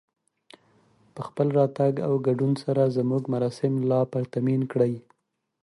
په 1.13 1.21
خپل 1.27 1.47
راتګ 1.57 1.93
او 2.07 2.13
ګډون 2.27 2.53
سره 2.63 2.93
زموږ 2.97 3.23
مراسم 3.33 3.73
لا 3.89 3.99
پرتمين 4.13 4.61
کړئ 4.71 4.93